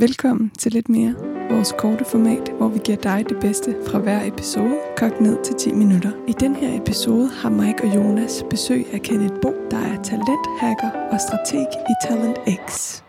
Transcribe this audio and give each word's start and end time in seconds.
Velkommen 0.00 0.50
til 0.58 0.72
lidt 0.72 0.88
mere, 0.88 1.14
vores 1.50 1.74
korte 1.78 2.04
format, 2.04 2.52
hvor 2.58 2.68
vi 2.68 2.78
giver 2.84 2.98
dig 2.98 3.24
det 3.28 3.36
bedste 3.40 3.76
fra 3.86 3.98
hver 3.98 4.26
episode, 4.26 4.78
kogt 4.96 5.20
ned 5.20 5.44
til 5.44 5.54
10 5.54 5.72
minutter. 5.72 6.10
I 6.28 6.32
den 6.40 6.56
her 6.56 6.82
episode 6.82 7.28
har 7.42 7.50
Mike 7.50 7.82
og 7.82 7.94
Jonas 7.94 8.44
besøg 8.50 8.86
af 8.92 9.02
Kenneth 9.02 9.34
Bo, 9.42 9.48
der 9.70 9.76
er 9.76 10.02
talenthacker 10.02 10.90
og 11.12 11.18
strateg 11.20 11.66
i 11.90 11.94
Talent 12.08 12.38
X. 12.68 13.00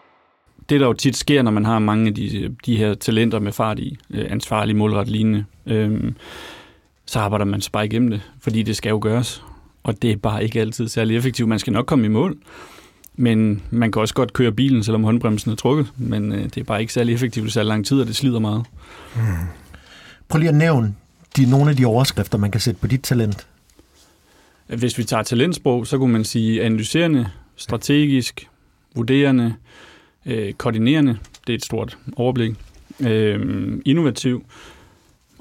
det, 0.69 0.80
der 0.80 0.88
jo 0.88 0.94
tit 0.94 1.17
sker, 1.17 1.41
når 1.41 1.52
man 1.52 1.66
har 1.66 1.80
mange 1.80 2.08
af 2.08 2.16
de, 2.16 2.55
de 2.66 2.77
her 2.77 2.94
talenter 2.94 3.39
med 3.39 3.52
fart 3.52 3.80
i, 3.80 3.97
øh, 4.11 4.31
ansvarlig, 4.31 4.75
målret, 4.75 5.08
lignende, 5.08 5.45
øhm, 5.66 6.16
så 7.05 7.19
arbejder 7.19 7.45
man 7.45 7.61
sig 7.61 7.71
bare 7.71 7.86
igennem 7.86 8.09
det, 8.09 8.21
fordi 8.39 8.64
det 8.64 8.75
skal 8.75 8.89
jo 8.89 8.99
gøres. 9.02 9.44
Og 9.83 10.02
det 10.02 10.11
er 10.11 10.17
bare 10.17 10.44
ikke 10.44 10.61
altid 10.61 10.88
særlig 10.88 11.17
effektivt. 11.17 11.49
Man 11.49 11.59
skal 11.59 11.73
nok 11.73 11.86
komme 11.86 12.05
i 12.05 12.09
mål, 12.09 12.38
men 13.20 13.62
man 13.70 13.92
kan 13.92 14.02
også 14.02 14.14
godt 14.14 14.34
køre 14.34 14.52
bilen, 14.52 14.84
selvom 14.84 15.03
håndbremsen 15.03 15.52
er 15.52 15.56
trukket, 15.56 15.88
men 15.98 16.31
øh, 16.31 16.44
det 16.44 16.58
er 16.58 16.64
bare 16.64 16.81
ikke 16.81 16.94
særlig 16.94 17.14
effektivt 17.14 17.48
i 17.48 17.50
særlig 17.50 17.67
lang 17.67 17.86
tid, 17.86 18.02
og 18.02 18.08
det 18.08 18.16
slider 18.16 18.39
meget. 18.39 18.66
Prøv 20.28 20.39
lige 20.39 20.50
at 20.50 20.56
nævne 20.56 20.95
de, 21.38 21.50
nogle 21.50 21.70
af 21.70 21.76
de 21.76 21.86
overskrifter, 21.86 22.38
man 22.38 22.52
kan 22.52 22.61
sætte 22.61 22.81
på 22.81 22.88
dit 22.88 23.02
talent. 23.02 23.48
Hvis 24.67 24.98
vi 24.98 25.03
tager 25.03 25.23
talentsprog, 25.23 25.88
så 25.88 25.98
kunne 25.98 26.14
man 26.14 26.23
sige 26.23 26.64
analyserende, 26.64 27.30
strategisk, 27.56 28.50
vurderende, 28.95 29.54
øh, 30.26 30.54
koordinerende, 30.54 31.17
det 31.48 31.54
er 31.54 31.58
et 31.58 31.66
stort 31.66 31.98
overblik, 32.16 32.56
øh, 33.00 33.80
innovativ, 33.86 34.44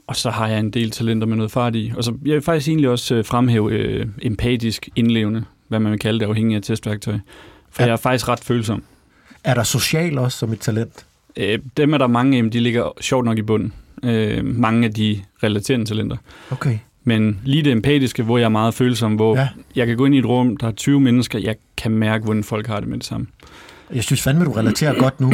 og 0.06 0.16
så 0.16 0.30
har 0.30 0.48
jeg 0.48 0.60
en 0.60 0.70
del 0.70 0.90
talenter 0.90 1.26
med 1.26 1.36
noget 1.36 1.50
fart 1.52 1.76
i. 1.76 1.92
Og 1.96 2.04
så 2.04 2.14
jeg 2.24 2.34
vil 2.34 2.42
faktisk 2.42 2.68
egentlig 2.68 2.90
også 2.90 3.14
øh, 3.14 3.24
fremhæve 3.24 3.72
øh, 3.72 4.06
empatisk 4.22 4.88
indlevende, 4.96 5.44
hvad 5.68 5.80
man 5.80 5.92
vil 5.92 6.00
kalde 6.00 6.20
det, 6.20 6.26
afhængig 6.26 6.56
af 6.56 6.62
testværktøj. 6.62 7.18
For 7.70 7.82
Ja. 7.82 7.86
jeg 7.86 7.92
er 7.92 7.96
faktisk 7.96 8.28
ret 8.28 8.40
følsom. 8.40 8.82
Er 9.44 9.54
der 9.54 9.62
social 9.62 10.18
også 10.18 10.38
som 10.38 10.52
et 10.52 10.60
talent? 10.60 11.06
Øh, 11.36 11.58
dem 11.76 11.94
er 11.94 11.98
der 11.98 12.06
mange 12.06 12.38
af, 12.38 12.50
de 12.50 12.60
ligger 12.60 12.92
sjovt 13.00 13.24
nok 13.24 13.38
i 13.38 13.42
bunden. 13.42 13.72
Øh, 14.04 14.44
mange 14.44 14.84
af 14.86 14.94
de 14.94 15.20
relaterende 15.42 15.86
talenter. 15.86 16.16
Okay. 16.50 16.78
Men 17.04 17.40
lige 17.44 17.62
det 17.62 17.72
empatiske, 17.72 18.22
hvor 18.22 18.38
jeg 18.38 18.44
er 18.44 18.48
meget 18.48 18.74
følsom, 18.74 19.14
hvor 19.14 19.36
ja. 19.36 19.48
jeg 19.76 19.86
kan 19.86 19.96
gå 19.96 20.04
ind 20.06 20.14
i 20.14 20.18
et 20.18 20.26
rum, 20.26 20.56
der 20.56 20.66
er 20.66 20.72
20 20.72 21.00
mennesker, 21.00 21.38
jeg 21.38 21.56
kan 21.76 21.92
mærke, 21.92 22.24
hvordan 22.24 22.44
folk 22.44 22.66
har 22.66 22.80
det 22.80 22.88
med 22.88 22.98
det 22.98 23.06
samme. 23.06 23.26
Jeg 23.94 24.04
synes 24.04 24.22
fandme, 24.22 24.44
du 24.44 24.52
relaterer 24.52 24.98
godt 24.98 25.20
nu. 25.20 25.32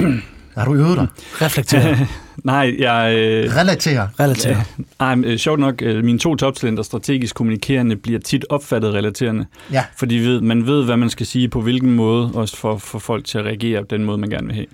Har 0.55 0.65
du 0.65 0.75
øvet 0.75 0.97
dig? 0.97 1.07
Reflektere. 1.47 1.97
Nej, 2.45 2.75
jeg... 2.79 3.15
Øh, 3.17 3.57
Relaterer. 3.57 4.09
Relatere. 4.21 4.65
ej, 5.01 5.15
men, 5.15 5.25
øh, 5.25 5.39
sjovt 5.39 5.61
nok, 5.61 5.83
øh, 5.83 6.05
mine 6.05 6.19
to 6.19 6.37
toptalenter, 6.37 6.83
strategisk 6.83 7.35
kommunikerende, 7.35 7.97
bliver 7.97 8.21
tit 8.21 8.47
opfattet 8.51 8.95
relaterende. 8.95 9.47
Ja. 9.73 9.85
Fordi 9.99 10.15
ved, 10.15 10.41
man 10.41 10.67
ved, 10.67 10.85
hvad 10.85 10.97
man 10.97 11.11
skal 11.11 11.27
sige 11.27 11.49
på 11.49 11.61
hvilken 11.61 11.91
måde, 11.97 12.31
også 12.35 12.57
for, 12.57 12.77
for 12.77 12.99
folk 12.99 13.25
til 13.25 13.39
at 13.39 13.45
reagere 13.45 13.81
på 13.81 13.89
den 13.91 14.05
måde, 14.05 14.19
man 14.19 14.31
gerne 14.31 14.47
vil 14.47 14.55
have. 14.55 14.67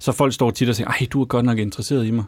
Så 0.00 0.12
folk 0.12 0.32
står 0.34 0.50
tit 0.50 0.68
og 0.68 0.74
siger, 0.74 0.88
ej, 0.88 1.06
du 1.12 1.20
er 1.20 1.24
godt 1.24 1.44
nok 1.44 1.58
interesseret 1.58 2.06
i 2.06 2.10
mig. 2.10 2.24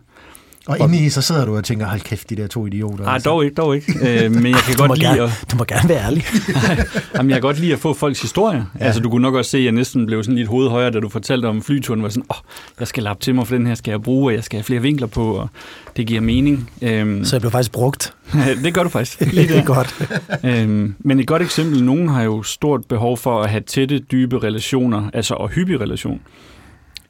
Og 0.66 0.78
inde 0.80 0.98
i, 0.98 1.08
så 1.08 1.22
sidder 1.22 1.44
du 1.44 1.56
og 1.56 1.64
tænker, 1.64 1.86
hold 1.86 2.00
kæft, 2.00 2.30
de 2.30 2.36
der 2.36 2.46
to 2.46 2.66
idioter. 2.66 3.04
Nej, 3.04 3.14
altså. 3.14 3.30
dog 3.30 3.44
ikke, 3.44 3.54
dog 3.54 3.76
ikke. 3.76 3.92
Øh, 4.24 4.32
men 4.32 4.46
jeg 4.46 4.60
kan 4.66 4.74
godt 4.76 4.98
lide 4.98 5.08
gerne, 5.08 5.22
at... 5.22 5.44
du 5.52 5.56
må 5.56 5.64
gerne 5.64 5.88
være 5.88 6.04
ærlig. 6.04 6.24
Jamen, 7.16 7.30
jeg 7.30 7.36
kan 7.36 7.42
godt 7.42 7.58
lide 7.60 7.72
at 7.72 7.78
få 7.78 7.94
folks 7.94 8.22
historie. 8.22 8.66
Ja. 8.80 8.84
Altså, 8.84 9.00
du 9.00 9.10
kunne 9.10 9.22
nok 9.22 9.34
også 9.34 9.50
se, 9.50 9.58
at 9.58 9.64
jeg 9.64 9.72
næsten 9.72 10.06
blev 10.06 10.22
sådan 10.24 10.36
lidt 10.36 10.48
hoved 10.48 10.68
højere, 10.68 10.90
da 10.90 11.00
du 11.00 11.08
fortalte 11.08 11.46
om 11.46 11.62
flyturen. 11.62 12.02
Var 12.02 12.08
sådan, 12.08 12.24
åh, 12.30 12.36
jeg 12.80 12.88
skal 12.88 13.02
lappe 13.02 13.22
til 13.22 13.34
mig, 13.34 13.46
for 13.46 13.54
den 13.56 13.66
her 13.66 13.74
skal 13.74 13.90
jeg 13.90 14.02
bruge, 14.02 14.30
og 14.30 14.34
jeg 14.34 14.44
skal 14.44 14.56
have 14.56 14.64
flere 14.64 14.80
vinkler 14.82 15.06
på, 15.06 15.32
og 15.34 15.48
det 15.96 16.06
giver 16.06 16.20
mening. 16.20 16.70
Øhm, 16.82 17.24
Så 17.24 17.36
jeg 17.36 17.40
blev 17.40 17.50
faktisk 17.50 17.72
brugt. 17.72 18.14
det 18.64 18.74
gør 18.74 18.82
du 18.82 18.88
faktisk. 18.88 19.20
Lige 19.20 19.48
det 19.48 19.58
er 19.58 19.64
godt. 19.64 20.08
øhm, 20.44 20.94
men 20.98 21.20
et 21.20 21.26
godt 21.26 21.42
eksempel, 21.42 21.84
nogen 21.84 22.08
har 22.08 22.22
jo 22.22 22.42
stort 22.42 22.84
behov 22.88 23.16
for 23.16 23.42
at 23.42 23.50
have 23.50 23.60
tætte, 23.66 23.98
dybe 23.98 24.38
relationer, 24.38 25.10
altså 25.14 25.34
og 25.34 25.48
hyppige 25.48 25.78
relation. 25.78 26.20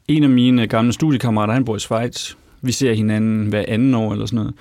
En 0.07 0.23
af 0.23 0.29
mine 0.29 0.67
gamle 0.67 0.93
studiekammerater, 0.93 1.53
han 1.53 1.65
bor 1.65 1.75
i 1.75 1.79
Schweiz. 1.79 2.33
Vi 2.61 2.71
ser 2.71 2.93
hinanden 2.93 3.47
hver 3.47 3.65
anden 3.67 3.95
år 3.95 4.11
eller 4.11 4.25
sådan 4.25 4.37
noget. 4.37 4.53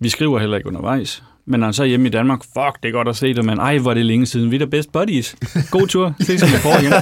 Vi 0.00 0.08
skriver 0.08 0.38
heller 0.38 0.56
ikke 0.56 0.68
undervejs. 0.68 1.22
Men 1.50 1.60
når 1.60 1.66
han 1.66 1.74
så 1.74 1.82
er 1.82 1.86
hjemme 1.86 2.06
i 2.08 2.10
Danmark, 2.10 2.42
fuck, 2.44 2.82
det 2.82 2.88
er 2.88 2.92
godt 2.92 3.08
at 3.08 3.16
se 3.16 3.34
dig, 3.34 3.44
men 3.44 3.58
ej, 3.58 3.78
hvor 3.78 3.90
er 3.90 3.94
det 3.94 4.06
længe 4.06 4.26
siden. 4.26 4.50
Vi 4.50 4.56
er 4.56 4.58
da 4.60 4.64
best 4.64 4.92
buddies. 4.92 5.36
God 5.70 5.86
tur. 5.86 6.14
Ses 6.20 6.42
om 6.42 6.48
et 6.48 6.66
år 6.66 6.78
igen. 6.80 6.92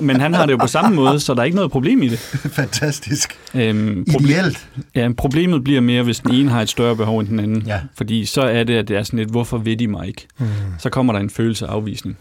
Men 0.06 0.20
han 0.20 0.34
har 0.34 0.46
det 0.46 0.52
jo 0.52 0.56
på 0.56 0.66
samme 0.66 0.96
måde, 0.96 1.20
så 1.20 1.34
der 1.34 1.40
er 1.40 1.44
ikke 1.44 1.56
noget 1.56 1.70
problem 1.70 2.02
i 2.02 2.08
det. 2.08 2.18
Fantastisk. 2.18 3.38
Øhm, 3.54 4.06
Ideelt. 4.20 4.68
Ja, 4.94 5.08
problemet 5.16 5.64
bliver 5.64 5.80
mere, 5.80 6.02
hvis 6.02 6.18
den 6.20 6.34
ene 6.34 6.50
har 6.50 6.62
et 6.62 6.68
større 6.68 6.96
behov 6.96 7.18
end 7.18 7.28
den 7.28 7.40
anden. 7.40 7.62
Ja. 7.66 7.80
Fordi 7.96 8.24
så 8.24 8.42
er 8.42 8.64
det, 8.64 8.74
at 8.74 8.88
det 8.88 8.96
er 8.96 9.02
sådan 9.02 9.18
lidt, 9.18 9.30
hvorfor 9.30 9.58
ved 9.58 9.76
de 9.76 9.86
mig 9.88 10.08
ikke? 10.08 10.26
Mm. 10.38 10.46
Så 10.78 10.90
kommer 10.90 11.12
der 11.12 11.20
en 11.20 11.30
følelse 11.30 11.66
af 11.66 11.70
afvisning. 11.72 12.16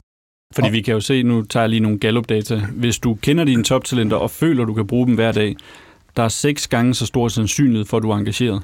Fordi 0.56 0.70
vi 0.70 0.82
kan 0.82 0.94
jo 0.94 1.00
se, 1.00 1.24
nu 1.24 1.42
tager 1.42 1.64
jeg 1.64 1.70
lige 1.70 1.80
nogle 1.80 2.00
Gallup-data. 2.00 2.62
Hvis 2.76 3.00
du 3.00 3.18
kender 3.22 3.44
dine 3.44 3.64
toptalenter 3.64 4.18
og 4.18 4.32
føler, 4.32 4.66
du 4.66 4.74
kan 4.74 4.88
bruge 4.88 5.08
dem 5.08 5.16
hver 5.16 5.32
dag, 5.32 5.56
der 6.16 6.24
er 6.24 6.28
seks 6.28 6.68
gange 6.68 6.94
så 6.94 7.06
stor 7.06 7.28
sandsynlighed 7.28 7.86
for, 7.86 7.98
at 7.98 8.04
du 8.04 8.10
er 8.10 8.18
engageret, 8.18 8.62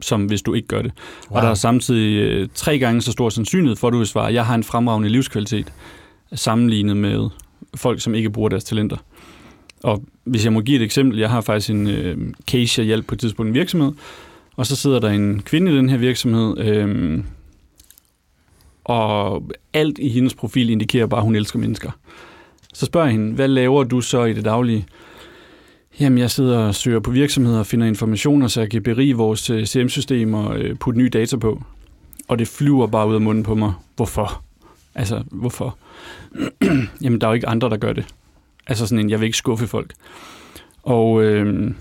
som 0.00 0.24
hvis 0.24 0.42
du 0.42 0.54
ikke 0.54 0.68
gør 0.68 0.82
det. 0.82 0.92
Wow. 1.30 1.36
Og 1.36 1.42
der 1.42 1.48
er 1.48 1.54
samtidig 1.54 2.16
øh, 2.16 2.48
tre 2.54 2.78
gange 2.78 3.02
så 3.02 3.12
stor 3.12 3.28
sandsynlighed 3.28 3.76
for, 3.76 3.88
at 3.88 3.92
du 3.92 3.98
vil 3.98 4.06
svare, 4.06 4.32
jeg 4.32 4.46
har 4.46 4.54
en 4.54 4.64
fremragende 4.64 5.08
livskvalitet, 5.08 5.72
sammenlignet 6.34 6.96
med 6.96 7.28
folk, 7.74 8.00
som 8.00 8.14
ikke 8.14 8.30
bruger 8.30 8.48
deres 8.48 8.64
talenter. 8.64 8.96
Og 9.82 10.04
hvis 10.24 10.44
jeg 10.44 10.52
må 10.52 10.60
give 10.60 10.76
et 10.76 10.82
eksempel, 10.82 11.18
jeg 11.18 11.30
har 11.30 11.40
faktisk 11.40 11.70
en 11.70 11.86
øh, 11.86 12.18
case, 12.46 12.80
jeg 12.80 12.86
hjalp 12.86 13.06
på 13.06 13.14
et 13.14 13.20
tidspunkt 13.20 13.48
en 13.48 13.54
virksomhed, 13.54 13.92
og 14.56 14.66
så 14.66 14.76
sidder 14.76 14.98
der 14.98 15.10
en 15.10 15.42
kvinde 15.42 15.72
i 15.72 15.76
den 15.76 15.88
her 15.88 15.96
virksomhed, 15.96 16.58
øh, 16.58 17.24
og 18.84 19.44
alt 19.72 19.98
i 19.98 20.08
hendes 20.08 20.34
profil 20.34 20.70
indikerer 20.70 21.06
bare, 21.06 21.20
at 21.20 21.24
hun 21.24 21.36
elsker 21.36 21.58
mennesker. 21.58 21.90
Så 22.74 22.86
spørger 22.86 23.06
jeg 23.06 23.12
hende, 23.12 23.34
hvad 23.34 23.48
laver 23.48 23.84
du 23.84 24.00
så 24.00 24.24
i 24.24 24.32
det 24.32 24.44
daglige? 24.44 24.86
Jamen, 26.00 26.18
jeg 26.18 26.30
sidder 26.30 26.58
og 26.58 26.74
søger 26.74 27.00
på 27.00 27.10
virksomheder 27.10 27.58
og 27.58 27.66
finder 27.66 27.86
informationer, 27.86 28.48
så 28.48 28.60
jeg 28.60 28.70
kan 28.70 28.82
berige 28.82 29.16
vores 29.16 29.50
øh, 29.50 29.66
CM-system 29.66 30.34
og 30.34 30.58
øh, 30.58 30.76
putte 30.76 30.98
nye 30.98 31.08
data 31.08 31.36
på. 31.36 31.62
Og 32.28 32.38
det 32.38 32.48
flyver 32.48 32.86
bare 32.86 33.08
ud 33.08 33.14
af 33.14 33.20
munden 33.20 33.44
på 33.44 33.54
mig. 33.54 33.72
Hvorfor? 33.96 34.42
Altså, 34.94 35.22
hvorfor? 35.30 35.78
Jamen, 37.02 37.20
der 37.20 37.26
er 37.26 37.30
jo 37.30 37.34
ikke 37.34 37.48
andre, 37.48 37.70
der 37.70 37.76
gør 37.76 37.92
det. 37.92 38.06
Altså 38.66 38.86
sådan 38.86 39.04
en, 39.04 39.10
jeg 39.10 39.20
vil 39.20 39.26
ikke 39.26 39.38
skuffe 39.38 39.66
folk. 39.66 39.92
Og 40.82 41.22
øh, 41.22 41.74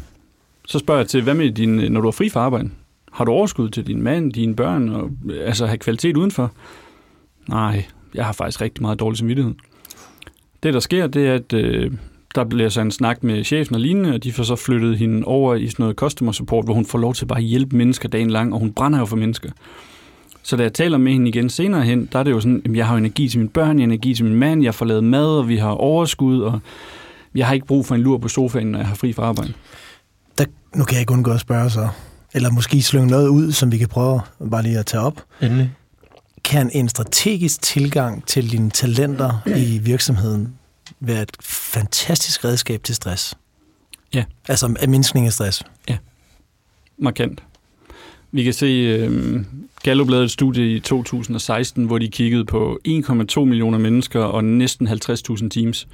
så 0.67 0.79
spørger 0.79 0.99
jeg 0.99 1.07
til, 1.07 1.21
hvad 1.21 1.33
med 1.33 1.51
din, 1.51 1.79
øh, 1.79 1.89
når 1.89 2.01
du 2.01 2.07
er 2.07 2.11
fri 2.11 2.29
fra 2.29 2.39
arbejde? 2.39 2.69
Har 3.11 3.25
du 3.25 3.31
overskud 3.31 3.69
til 3.69 3.87
din 3.87 4.01
mand, 4.01 4.33
dine 4.33 4.55
børn, 4.55 4.89
og 4.89 5.11
øh, 5.29 5.47
altså 5.47 5.65
have 5.65 5.77
kvalitet 5.77 6.17
udenfor? 6.17 6.51
Nej, 7.47 7.85
jeg 8.13 8.25
har 8.25 8.33
faktisk 8.33 8.61
rigtig 8.61 8.81
meget 8.81 8.99
dårlig 8.99 9.17
samvittighed. 9.17 9.53
Det, 10.63 10.73
der 10.73 10.79
sker, 10.79 11.07
det 11.07 11.27
er, 11.27 11.33
at 11.33 11.53
øh, 11.53 11.91
der 12.35 12.43
bliver 12.43 12.69
så 12.69 12.81
en 12.81 12.91
snak 12.91 13.23
med 13.23 13.43
chefen 13.43 13.75
og 13.75 13.81
lignende, 13.81 14.13
og 14.13 14.23
de 14.23 14.31
får 14.31 14.43
så 14.43 14.55
flyttet 14.55 14.97
hende 14.97 15.23
over 15.25 15.55
i 15.55 15.67
sådan 15.67 15.83
noget 15.83 15.95
customer 15.95 16.31
support, 16.31 16.65
hvor 16.65 16.73
hun 16.73 16.85
får 16.85 16.99
lov 16.99 17.13
til 17.13 17.25
bare 17.25 17.39
at 17.39 17.45
hjælpe 17.45 17.77
mennesker 17.77 18.09
dagen 18.09 18.29
lang, 18.29 18.53
og 18.53 18.59
hun 18.59 18.73
brænder 18.73 18.99
jo 18.99 19.05
for 19.05 19.15
mennesker. 19.15 19.49
Så 20.43 20.55
da 20.55 20.63
jeg 20.63 20.73
taler 20.73 20.97
med 20.97 21.11
hende 21.11 21.29
igen 21.29 21.49
senere 21.49 21.81
hen, 21.81 22.09
der 22.11 22.19
er 22.19 22.23
det 22.23 22.31
jo 22.31 22.39
sådan, 22.39 22.61
at 22.65 22.75
jeg 22.75 22.85
har 22.85 22.93
jo 22.93 22.97
energi 22.97 23.29
til 23.29 23.39
mine 23.39 23.49
børn, 23.49 23.79
jeg 23.79 23.83
har 23.83 23.93
energi 23.93 24.15
til 24.15 24.25
min 24.25 24.35
mand, 24.35 24.63
jeg 24.63 24.75
får 24.75 24.85
lavet 24.85 25.03
mad, 25.03 25.27
og 25.27 25.47
vi 25.47 25.57
har 25.57 25.69
overskud, 25.69 26.41
og 26.41 26.59
jeg 27.35 27.47
har 27.47 27.53
ikke 27.53 27.67
brug 27.67 27.85
for 27.85 27.95
en 27.95 28.01
lur 28.01 28.17
på 28.17 28.27
sofaen, 28.27 28.67
når 28.67 28.79
jeg 28.79 28.87
har 28.87 28.95
fri 28.95 29.13
fra 29.13 29.23
arbejde. 29.23 29.53
Der, 30.37 30.45
nu 30.75 30.83
kan 30.83 30.93
jeg 30.93 31.01
ikke 31.01 31.13
undgå 31.13 31.31
at 31.31 31.39
spørge 31.39 31.69
så. 31.69 31.87
Eller 32.33 32.51
måske 32.51 32.81
slynge 32.81 33.07
noget 33.07 33.27
ud, 33.27 33.51
som 33.51 33.71
vi 33.71 33.77
kan 33.77 33.87
prøve 33.87 34.21
bare 34.51 34.63
lige 34.63 34.79
at 34.79 34.85
tage 34.85 35.03
op. 35.03 35.23
Endelig. 35.41 35.71
Kan 36.43 36.69
en 36.73 36.89
strategisk 36.89 37.61
tilgang 37.61 38.25
til 38.25 38.51
dine 38.51 38.69
talenter 38.69 39.41
i 39.57 39.77
virksomheden 39.77 40.53
være 41.01 41.21
et 41.21 41.31
fantastisk 41.41 42.45
redskab 42.45 42.83
til 42.83 42.95
stress. 42.95 43.37
Ja. 44.13 44.23
Altså 44.47 44.75
af 44.79 44.89
mindskning 44.89 45.25
af 45.25 45.33
stress. 45.33 45.63
markant. 46.97 47.43
Vi 48.31 48.43
kan 48.43 48.53
se, 48.53 48.65
øh, 48.65 49.41
Gallup 49.83 50.09
lavede 50.09 50.25
et 50.25 50.31
studie 50.31 50.75
i 50.75 50.79
2016, 50.79 51.85
hvor 51.85 51.97
de 51.97 52.07
kiggede 52.07 52.45
på 52.45 52.79
1,2 52.87 53.45
millioner 53.45 53.77
mennesker 53.77 54.19
og 54.19 54.43
næsten 54.43 54.87
50.000 54.87 55.49
teams. 55.49 55.87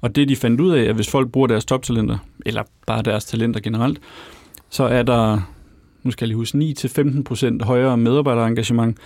Og 0.00 0.16
det 0.16 0.28
de 0.28 0.36
fandt 0.36 0.60
ud 0.60 0.70
af, 0.72 0.82
at 0.82 0.94
hvis 0.94 1.10
folk 1.10 1.32
bruger 1.32 1.46
deres 1.46 1.64
toptalenter, 1.64 2.18
eller 2.46 2.62
bare 2.86 3.02
deres 3.02 3.24
talenter 3.24 3.60
generelt, 3.60 4.00
så 4.70 4.84
er 4.84 5.02
der, 5.02 5.40
nu 6.02 6.10
skal 6.10 6.24
jeg 6.24 6.28
lige 6.28 6.36
huske, 6.36 6.58
9-15 6.58 7.22
procent 7.22 7.62
højere 7.62 7.96
medarbejderengagement. 7.96 8.98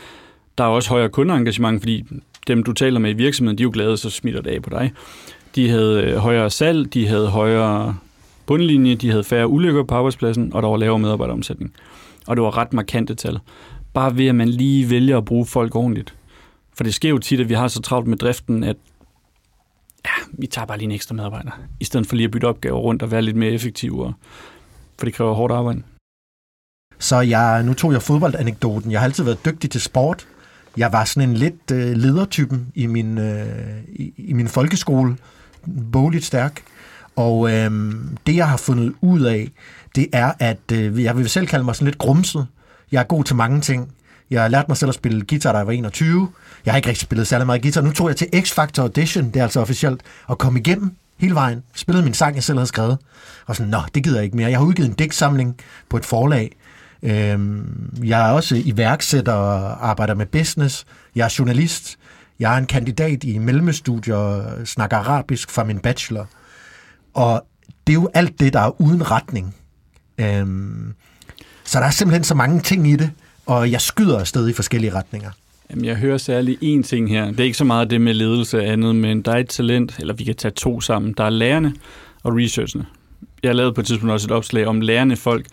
Der 0.59 0.65
er 0.65 0.69
også 0.69 0.89
højere 0.89 1.09
kundeengagement, 1.09 1.83
fordi 1.83 2.05
dem, 2.47 2.63
du 2.63 2.73
taler 2.73 3.01
med 3.01 3.11
i 3.11 3.15
virksomheden, 3.15 3.59
de 3.59 3.63
er 3.63 3.65
jo 3.65 3.71
glade, 3.73 3.97
så 3.97 4.11
smitter 4.11 4.43
det 4.43 4.51
af 4.51 4.63
på 4.63 4.71
dig. 4.71 4.93
De 5.55 5.71
havde 5.71 6.03
øh, 6.03 6.17
højere 6.17 6.51
salg, 6.51 6.95
de 6.95 7.07
havde 7.07 7.29
højere 7.29 7.97
bundlinje, 8.47 8.95
de 8.95 9.11
havde 9.11 9.25
færre 9.25 9.49
ulykker 9.49 9.83
på 9.83 9.95
arbejdspladsen, 9.95 10.53
og 10.53 10.63
der 10.63 10.69
var 10.69 10.77
lavere 10.77 10.99
medarbejderomsætning. 10.99 11.75
Og 12.27 12.37
det 12.37 12.43
var 12.43 12.57
ret 12.57 12.73
markante 12.73 13.15
tal. 13.15 13.39
Bare 13.95 14.17
ved, 14.17 14.27
at 14.27 14.35
man 14.35 14.49
lige 14.49 14.91
vælger 14.91 15.19
at 15.19 15.25
bruge 15.25 15.47
folk 15.47 15.75
ordentligt. 15.77 16.15
For 16.75 16.85
det 16.85 16.95
sker 16.95 17.09
jo 17.09 17.19
tit, 17.19 17.41
at 17.41 17.49
vi 17.49 17.55
har 17.55 17.69
så 17.69 17.83
travlt 17.83 18.07
med 18.07 18.19
driften, 18.19 18.65
at 18.65 18.77
ja, 20.05 20.11
vi 20.33 20.47
tager 20.47 20.67
bare 20.67 20.79
lige 20.79 20.85
en 20.85 20.93
ekstra 20.93 21.15
medarbejder, 21.15 21.51
i 21.81 21.85
stedet 21.85 22.07
for 22.07 22.17
lige 22.17 22.25
at 22.25 22.31
bytte 22.31 22.47
opgaver 22.47 22.79
rundt 22.79 23.03
og 23.03 23.11
være 23.11 23.23
lidt 23.23 23.37
mere 23.37 23.51
effektive, 23.51 24.15
for 24.99 25.07
det 25.07 25.15
kræver 25.15 25.35
hårdt 25.35 25.53
arbejde. 25.53 25.83
Så 26.99 27.21
jeg, 27.21 27.63
nu 27.63 27.75
tog 27.75 27.93
jeg 27.93 28.03
fodboldanekdoten. 28.03 28.91
Jeg 28.91 29.01
har 29.01 29.05
altid 29.05 29.25
været 29.25 29.45
dygtig 29.45 29.71
til 29.71 29.81
sport. 29.81 30.27
Jeg 30.77 30.93
var 30.93 31.05
sådan 31.05 31.29
en 31.29 31.37
lidt 31.37 31.71
øh, 31.73 31.97
ledertypen 31.97 32.67
i 32.75 32.87
min, 32.87 33.19
øh, 33.19 33.47
i, 33.89 34.13
i 34.17 34.33
min 34.33 34.49
folkeskole. 34.49 35.17
Bogligt 35.93 36.25
stærk. 36.25 36.63
Og 37.17 37.53
øh, 37.53 37.95
det, 38.27 38.37
jeg 38.37 38.49
har 38.49 38.57
fundet 38.57 38.95
ud 39.01 39.21
af, 39.21 39.51
det 39.95 40.07
er, 40.13 40.33
at 40.39 40.73
øh, 40.73 41.03
jeg 41.03 41.17
vil 41.17 41.29
selv 41.29 41.47
kalde 41.47 41.65
mig 41.65 41.75
sådan 41.75 41.87
lidt 41.87 41.99
grumset. 41.99 42.47
Jeg 42.93 43.01
er 43.01 43.05
god 43.05 43.25
til 43.25 43.37
mange 43.37 43.61
ting. 43.61 43.93
Jeg 44.31 44.43
har 44.43 44.49
lært 44.49 44.69
mig 44.69 44.77
selv 44.77 44.89
at 44.89 44.95
spille 44.95 45.25
guitar, 45.29 45.53
da 45.53 45.59
jeg 45.59 45.67
var 45.67 45.73
21. 45.73 46.29
Jeg 46.65 46.73
har 46.73 46.77
ikke 46.77 46.89
rigtig 46.89 47.03
spillet 47.03 47.27
særlig 47.27 47.47
meget 47.47 47.63
guitar. 47.63 47.81
Nu 47.81 47.93
tog 47.93 48.09
jeg 48.09 48.17
til 48.17 48.29
X-Factor 48.35 48.81
Audition, 48.83 49.27
det 49.27 49.37
er 49.37 49.43
altså 49.43 49.61
officielt, 49.61 50.03
og 50.27 50.39
kom 50.39 50.57
igennem 50.57 50.97
hele 51.19 51.35
vejen. 51.35 51.63
Spillede 51.75 52.05
min 52.05 52.15
sang, 52.15 52.35
jeg 52.35 52.45
selv 52.45 52.59
havde 52.59 52.67
skrevet. 52.67 52.99
Og 53.47 53.57
sådan, 53.57 53.71
nå, 53.71 53.79
det 53.95 54.05
gider 54.05 54.17
jeg 54.17 54.25
ikke 54.25 54.37
mere. 54.37 54.51
Jeg 54.51 54.59
har 54.59 54.67
udgivet 54.67 54.89
en 54.89 54.95
digtsamling 54.95 55.57
på 55.89 55.97
et 55.97 56.05
forlag. 56.05 56.57
Øhm, 57.05 57.93
jeg 58.05 58.29
er 58.29 58.33
også 58.33 58.63
iværksætter 58.65 59.33
og 59.33 59.89
arbejder 59.89 60.15
med 60.15 60.27
business. 60.27 60.85
Jeg 61.15 61.25
er 61.25 61.35
journalist. 61.39 61.97
Jeg 62.39 62.55
er 62.55 62.59
en 62.59 62.67
kandidat 62.67 63.25
i 63.25 63.39
mellemstudier 63.39 64.17
og 64.17 64.67
snakker 64.67 64.97
arabisk 64.97 65.51
fra 65.51 65.65
min 65.65 65.79
bachelor. 65.79 66.29
Og 67.15 67.47
det 67.87 67.93
er 67.93 67.95
jo 67.95 68.11
alt 68.15 68.41
det, 68.41 68.53
der 68.53 68.61
er 68.61 68.81
uden 68.81 69.11
retning. 69.11 69.55
Øhm, 70.19 70.95
så 71.65 71.79
der 71.79 71.87
er 71.87 71.91
simpelthen 71.91 72.25
så 72.25 72.35
mange 72.35 72.61
ting 72.61 72.89
i 72.89 72.97
det, 72.97 73.11
og 73.47 73.71
jeg 73.71 73.81
skyder 73.81 74.19
afsted 74.19 74.49
i 74.49 74.53
forskellige 74.53 74.95
retninger. 74.95 75.31
Jamen, 75.71 75.85
jeg 75.85 75.97
hører 75.97 76.19
særlig 76.19 76.59
én 76.63 76.83
ting 76.83 77.09
her. 77.09 77.31
Det 77.31 77.41
er 77.41 77.45
ikke 77.45 77.57
så 77.57 77.65
meget 77.65 77.91
det 77.91 78.01
med 78.01 78.15
ledelse 78.15 78.59
og 78.59 78.65
andet, 78.65 78.97
men 78.97 79.23
der 79.23 79.33
er 79.33 79.39
et 79.39 79.49
talent, 79.49 79.97
eller 79.99 80.15
vi 80.15 80.25
kan 80.25 80.35
tage 80.35 80.53
to 80.53 80.81
sammen. 80.81 81.15
Der 81.17 81.25
er 81.25 81.31
lærerne 81.31 81.75
og 82.23 82.37
researcherne. 82.37 82.87
Jeg 83.43 83.55
lavede 83.55 83.73
på 83.73 83.81
et 83.81 83.87
tidspunkt 83.87 84.13
også 84.13 84.27
et 84.27 84.31
opslag 84.31 84.67
om 84.67 84.81
lærende 84.81 85.17
folk. 85.17 85.47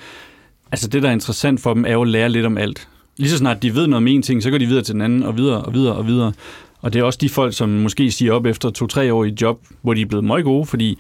Altså 0.72 0.88
det, 0.88 1.04
der 1.04 1.10
er 1.10 1.14
interessant 1.14 1.62
for 1.62 1.74
dem, 1.74 1.86
er 1.86 1.92
jo 1.94 2.02
at 2.02 2.08
lære 2.08 2.30
lidt 2.30 2.46
om 2.46 2.58
alt. 2.58 2.88
Lige 3.18 3.30
så 3.30 3.38
snart 3.38 3.64
de 3.64 3.76
ved 3.76 3.88
noget 3.88 3.98
om 3.98 4.08
en 4.08 4.22
ting, 4.22 4.44
så 4.44 4.52
går 4.52 4.58
de 4.58 4.66
videre 4.66 4.84
til 4.84 4.94
den 4.94 5.02
anden, 5.02 5.24
og 5.24 5.38
videre 5.38 5.62
og 5.62 5.74
videre 5.74 5.96
og 5.96 6.08
videre. 6.08 6.34
Og 6.82 6.94
det 6.94 7.00
er 7.00 7.04
også 7.04 7.20
de 7.22 7.30
folk, 7.30 7.54
som 7.54 7.70
måske 7.70 8.12
siger 8.12 8.34
op 8.34 8.46
efter 8.46 8.70
to-tre 8.70 9.14
år 9.14 9.26
i 9.26 9.34
job, 9.42 9.60
hvor 9.82 9.94
de 9.94 10.02
er 10.02 10.06
blevet 10.06 10.26
meget 10.26 10.44
gode, 10.44 10.66
fordi 10.66 10.98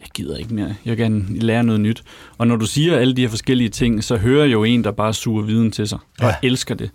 jeg 0.00 0.08
gider 0.14 0.36
ikke 0.36 0.54
mere. 0.54 0.74
Jeg 0.84 0.96
gerne 0.96 1.24
lære 1.30 1.64
noget 1.64 1.80
nyt. 1.80 2.02
Og 2.38 2.46
når 2.46 2.56
du 2.56 2.66
siger 2.66 2.96
alle 2.96 3.14
de 3.14 3.20
her 3.22 3.28
forskellige 3.28 3.68
ting, 3.70 4.04
så 4.04 4.16
hører 4.16 4.46
jo 4.46 4.64
en, 4.64 4.84
der 4.84 4.90
bare 4.90 5.14
suger 5.14 5.42
viden 5.42 5.70
til 5.70 5.88
sig. 5.88 5.98
Og 6.20 6.26
Ja. 6.28 6.34
elsker 6.42 6.74
det. 6.74 6.90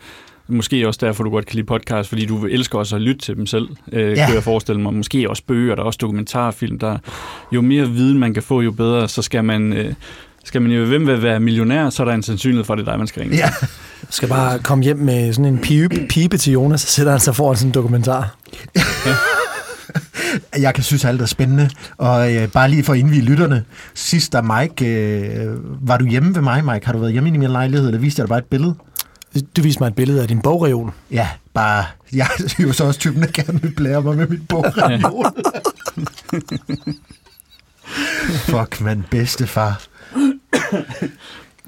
Måske 0.48 0.88
også 0.88 1.00
derfor, 1.06 1.24
du 1.24 1.30
godt 1.30 1.46
kan 1.46 1.56
lide 1.56 1.66
podcast, 1.66 2.10
fordi 2.10 2.26
du 2.26 2.46
elsker 2.46 2.80
også 2.80 2.96
at 2.96 3.02
lytte 3.02 3.22
til 3.22 3.36
dem 3.36 3.46
selv, 3.46 3.68
øh, 3.92 4.02
ja. 4.18 4.26
kunne 4.26 4.36
jeg 4.36 4.44
forestille 4.44 4.82
mig. 4.82 4.94
Måske 4.94 5.30
også 5.30 5.44
bøger, 5.48 5.76
der 5.76 5.82
er 5.82 5.86
også 5.86 5.98
dokumentarfilm. 6.02 6.80
Der, 6.80 6.98
jo 7.52 7.62
mere 7.62 7.90
viden 7.90 8.20
man 8.20 8.34
kan 8.34 8.44
få, 8.44 8.62
jo 8.62 8.72
bedre. 8.72 9.08
Så 9.08 9.22
skal 9.22 9.44
man, 9.44 9.74
øh, 9.74 9.94
skal 10.46 10.62
man 10.62 10.72
jo 10.72 10.86
hvem 10.86 11.08
vil 11.08 11.24
være 11.24 11.40
millionær, 11.40 11.90
så 11.90 12.04
er 12.04 12.08
der 12.08 12.14
en 12.14 12.24
sandsynlighed 12.24 12.66
for, 12.66 12.74
at 12.74 12.78
det 12.78 12.88
er 12.88 12.92
dig, 12.92 12.98
man 13.00 13.08
skal 13.08 13.22
ringe. 13.22 13.38
Ja, 13.38 13.50
Skal 14.10 14.30
bare 14.30 14.60
komme 14.60 14.84
hjem 14.84 14.98
med 14.98 15.34
sådan 15.34 15.46
en 15.54 15.60
pipe, 15.60 16.06
pipe 16.10 16.38
til 16.38 16.54
Jonas, 16.54 16.82
så 16.82 16.88
sætter 16.88 17.12
han 17.12 17.22
sig 17.22 17.36
foran 17.36 17.58
sådan 17.58 17.70
en 17.70 17.74
dokumentar. 17.74 18.36
jeg 20.66 20.74
kan 20.74 20.84
synes 20.84 21.06
alt 21.06 21.22
er 21.22 21.26
spændende. 21.26 21.70
Og 21.98 22.36
øh, 22.36 22.48
bare 22.48 22.70
lige 22.70 22.84
for 22.84 22.94
at 22.94 23.00
indvige 23.00 23.22
lytterne. 23.22 23.64
Sidst 23.94 24.34
da 24.34 24.42
Mike, 24.42 24.86
øh, 24.86 25.56
var 25.88 25.98
du 25.98 26.06
hjemme 26.06 26.36
ved 26.36 26.42
mig, 26.42 26.66
Mike? 26.66 26.86
Har 26.86 26.94
du 26.94 27.00
været 27.00 27.12
hjemme 27.14 27.30
i 27.30 27.38
min 27.38 27.50
lejlighed, 27.50 27.88
eller 27.88 28.00
viste 28.00 28.20
jeg 28.20 28.24
dig 28.28 28.30
bare 28.30 28.40
et 28.40 28.46
billede? 28.46 28.76
Du 29.58 29.62
viste 29.62 29.80
mig 29.80 29.88
et 29.88 29.96
billede 29.96 30.22
af 30.22 30.28
din 30.28 30.42
bogreol. 30.42 30.92
Ja, 31.12 31.28
bare... 31.54 31.86
Jeg 32.14 32.28
er 32.40 32.64
jo 32.64 32.74
så 32.74 32.84
også 32.84 33.00
typen, 33.00 33.22
der 33.22 33.28
gerne 33.34 33.62
vil 33.62 33.72
blære 33.76 34.02
mig 34.02 34.18
med 34.18 34.28
mit 34.28 34.48
bogreol. 34.48 35.26
Fuck, 38.50 38.82
man, 38.82 39.04
bedstefar. 39.12 39.82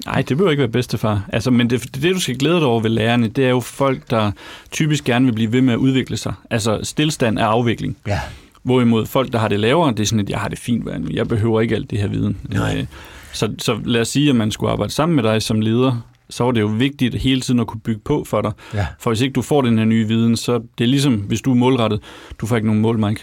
Nej, 0.06 0.22
det 0.22 0.36
behøver 0.36 0.50
ikke 0.50 0.60
være 0.60 0.68
bedstefar. 0.68 1.24
Altså, 1.32 1.50
men 1.50 1.70
det, 1.70 1.94
det, 2.02 2.14
du 2.14 2.20
skal 2.20 2.38
glæde 2.38 2.54
dig 2.56 2.64
over 2.64 2.80
ved 2.80 2.90
lærerne, 2.90 3.28
det 3.28 3.44
er 3.44 3.48
jo 3.50 3.60
folk, 3.60 4.10
der 4.10 4.30
typisk 4.70 5.04
gerne 5.04 5.24
vil 5.24 5.32
blive 5.32 5.52
ved 5.52 5.60
med 5.60 5.72
at 5.72 5.76
udvikle 5.78 6.16
sig. 6.16 6.32
Altså, 6.50 6.80
stillstand 6.82 7.38
er 7.38 7.44
afvikling. 7.46 7.96
Ja, 8.06 8.20
Hvorimod 8.62 9.06
folk, 9.06 9.32
der 9.32 9.38
har 9.38 9.48
det 9.48 9.60
lavere, 9.60 9.90
det 9.90 10.00
er 10.00 10.04
sådan, 10.04 10.20
at 10.24 10.30
jeg 10.30 10.38
har 10.38 10.48
det 10.48 10.58
fint, 10.58 10.82
hvad 10.82 10.94
jeg 11.10 11.28
behøver 11.28 11.60
ikke 11.60 11.74
alt 11.74 11.90
det 11.90 11.98
her 11.98 12.08
viden. 12.08 12.36
Nej. 12.48 12.76
Øh, 12.78 12.86
Så, 13.32 13.54
så 13.58 13.78
lad 13.84 14.00
os 14.00 14.08
sige, 14.08 14.30
at 14.30 14.36
man 14.36 14.50
skulle 14.50 14.72
arbejde 14.72 14.92
sammen 14.92 15.16
med 15.16 15.22
dig 15.24 15.42
som 15.42 15.60
leder, 15.60 16.04
så 16.30 16.44
var 16.44 16.52
det 16.52 16.60
jo 16.60 16.66
vigtigt 16.66 17.14
hele 17.14 17.40
tiden 17.40 17.60
at 17.60 17.66
kunne 17.66 17.80
bygge 17.80 18.00
på 18.04 18.24
for 18.24 18.40
dig. 18.42 18.52
ja. 18.74 18.86
For 19.00 19.10
hvis 19.10 19.20
ikke 19.20 19.32
du 19.32 19.42
får 19.42 19.62
den 19.62 19.78
her 19.78 19.84
nye 19.84 20.08
viden, 20.08 20.36
så 20.36 20.58
det 20.78 20.84
er 20.84 20.88
ligesom, 20.88 21.14
hvis 21.14 21.40
du 21.40 21.50
er 21.50 21.54
målrettet, 21.54 22.00
du 22.40 22.46
får 22.46 22.56
ikke 22.56 22.66
nogen 22.68 22.82
mål, 22.82 22.98
Mike. 22.98 23.20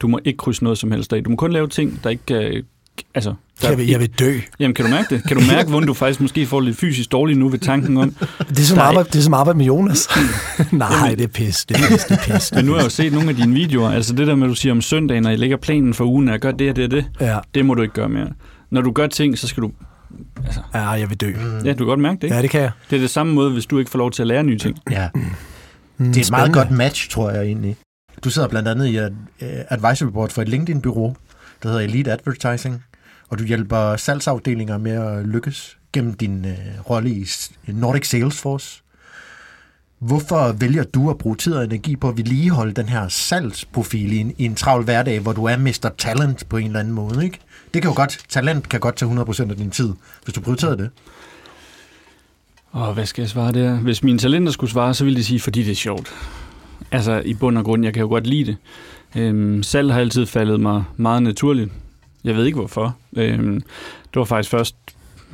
Du 0.00 0.08
må 0.08 0.18
ikke 0.24 0.36
krydse 0.36 0.64
noget 0.64 0.78
som 0.78 0.90
helst 0.90 1.12
af. 1.12 1.24
Du 1.24 1.30
må 1.30 1.36
kun 1.36 1.52
lave 1.52 1.68
ting, 1.68 2.00
der 2.04 2.10
ikke 2.10 2.26
kan... 2.26 2.62
Altså, 3.14 3.34
der 3.62 3.68
Jeg 3.68 3.78
vil, 3.78 3.86
jeg 3.86 4.00
vil 4.00 4.10
dø. 4.10 4.38
Jamen, 4.60 4.74
kan 4.74 4.84
du 4.84 4.90
mærke 4.90 5.14
det? 5.14 5.24
Kan 5.28 5.36
du 5.36 5.42
mærke, 5.50 5.70
hvordan 5.70 5.86
du 5.86 5.94
faktisk 5.94 6.20
måske 6.20 6.46
får 6.46 6.60
lidt 6.60 6.76
fysisk 6.76 7.12
dårligt 7.12 7.38
nu 7.38 7.48
ved 7.48 7.58
tanken 7.58 7.96
om... 7.96 8.10
Det 8.48 8.58
er 8.58 8.62
som, 8.62 8.78
er 8.78 8.82
arbejde, 8.82 9.08
det 9.12 9.18
er 9.18 9.22
som 9.22 9.34
arbejde 9.34 9.56
med 9.58 9.66
Jonas. 9.66 10.08
Nej, 10.72 11.14
det 11.18 11.24
er 11.24 11.28
pis. 11.28 11.64
Det 11.64 11.76
er 11.76 11.88
pis, 11.88 12.04
det 12.04 12.18
er 12.28 12.34
pis. 12.34 12.52
Men 12.54 12.64
nu 12.64 12.70
har 12.72 12.78
jeg 12.78 12.84
jo 12.84 12.90
set 12.90 13.12
nogle 13.12 13.28
af 13.30 13.36
dine 13.36 13.54
videoer. 13.54 13.90
Altså 13.90 14.14
det 14.14 14.26
der 14.26 14.34
med, 14.34 14.46
at 14.46 14.50
du 14.50 14.54
siger 14.54 14.72
om 14.72 14.80
søndagen, 14.82 15.22
når 15.22 15.30
jeg 15.30 15.38
lægger 15.38 15.56
planen 15.56 15.94
for 15.94 16.04
ugen, 16.04 16.28
at 16.28 16.32
jeg 16.32 16.40
gør 16.40 16.50
det 16.52 16.70
og 16.70 16.76
det 16.76 16.84
og 16.84 16.90
det, 16.90 17.04
Ja, 17.20 17.38
det 17.54 17.64
må 17.66 17.74
du 17.74 17.82
ikke 17.82 17.94
gøre 17.94 18.08
mere. 18.08 18.28
Når 18.70 18.80
du 18.80 18.90
gør 18.92 19.06
ting, 19.06 19.38
så 19.38 19.46
skal 19.48 19.62
du... 19.62 19.70
ja, 20.74 20.88
jeg 20.90 21.10
vil 21.10 21.16
dø. 21.20 21.32
Ja, 21.64 21.70
du 21.72 21.76
kan 21.76 21.86
godt 21.86 22.00
mærke 22.00 22.16
det, 22.16 22.22
ikke? 22.24 22.36
Ja, 22.36 22.42
det 22.42 22.50
kan 22.50 22.60
jeg. 22.60 22.70
Det 22.90 22.96
er 22.96 23.00
det 23.00 23.10
samme 23.10 23.32
måde, 23.34 23.50
hvis 23.50 23.66
du 23.66 23.78
ikke 23.78 23.90
får 23.90 23.98
lov 23.98 24.10
til 24.10 24.22
at 24.22 24.26
lære 24.28 24.42
nye 24.44 24.58
ting. 24.58 24.78
ja. 24.90 25.08
Mm, 25.98 26.06
Det 26.06 26.16
er 26.16 26.20
et 26.20 26.30
meget 26.30 26.52
godt 26.52 26.70
match, 26.70 27.10
tror 27.10 27.30
jeg 27.30 27.42
egentlig. 27.44 27.76
Du 28.24 28.30
sidder 28.30 28.48
blandt 28.48 28.68
andet 28.68 28.86
i 28.86 28.96
et 28.96 29.12
uh, 29.42 29.46
advisory 29.68 30.08
board 30.08 30.30
for 30.30 30.42
et 30.42 30.48
LinkedIn-bureau, 30.48 31.14
der 31.62 31.68
hedder 31.68 31.84
Elite 31.84 32.12
Advertising, 32.12 32.84
og 33.28 33.38
du 33.38 33.44
hjælper 33.44 33.96
salgsafdelinger 33.96 34.78
med 34.78 34.92
at 34.92 35.26
lykkes 35.26 35.78
gennem 35.92 36.14
din 36.14 36.44
øh, 36.44 36.90
rolle 36.90 37.10
i 37.10 37.26
Nordic 37.66 38.08
Salesforce. 38.08 38.82
Hvorfor 39.98 40.52
vælger 40.52 40.84
du 40.84 41.10
at 41.10 41.18
bruge 41.18 41.36
tid 41.36 41.54
og 41.54 41.64
energi 41.64 41.96
på 41.96 42.08
at 42.08 42.16
vedligeholde 42.16 42.72
den 42.72 42.88
her 42.88 43.08
salgsprofil 43.08 44.12
i 44.12 44.16
en, 44.16 44.34
i 44.38 44.44
en 44.44 44.54
travl 44.54 44.84
hverdag, 44.84 45.20
hvor 45.20 45.32
du 45.32 45.44
er 45.44 45.56
Mr. 45.56 45.90
Talent 45.98 46.48
på 46.48 46.56
en 46.56 46.66
eller 46.66 46.80
anden 46.80 46.94
måde, 46.94 47.24
ikke? 47.24 47.38
Det 47.74 47.82
kan 47.82 47.90
jo 47.90 47.96
godt, 47.96 48.18
talent 48.28 48.68
kan 48.68 48.80
godt 48.80 48.96
tage 48.96 49.22
100% 49.22 49.50
af 49.50 49.56
din 49.56 49.70
tid, 49.70 49.92
hvis 50.24 50.34
du 50.34 50.40
prioriterer 50.40 50.74
det. 50.74 50.90
Og 52.70 52.94
hvad 52.94 53.06
skal 53.06 53.22
jeg 53.22 53.28
svare 53.28 53.52
der? 53.52 53.74
Hvis 53.74 54.02
mine 54.02 54.18
talenter 54.18 54.52
skulle 54.52 54.70
svare, 54.70 54.94
så 54.94 55.04
ville 55.04 55.18
de 55.18 55.24
sige, 55.24 55.40
fordi 55.40 55.62
det 55.62 55.70
er 55.70 55.76
sjovt. 55.76 56.12
Altså 56.90 57.22
i 57.24 57.34
bund 57.34 57.58
og 57.58 57.64
grund, 57.64 57.84
jeg 57.84 57.94
kan 57.94 58.00
jo 58.00 58.08
godt 58.08 58.26
lide 58.26 58.44
det. 58.44 58.56
Øhm, 59.16 59.62
salg 59.62 59.92
har 59.92 60.00
altid 60.00 60.26
faldet 60.26 60.60
mig 60.60 60.84
meget 60.96 61.22
naturligt. 61.22 61.70
Jeg 62.24 62.36
ved 62.36 62.44
ikke 62.44 62.58
hvorfor. 62.58 62.96
Øhm, 63.16 63.60
det 64.04 64.18
var 64.18 64.24
faktisk 64.24 64.50
først, 64.50 64.76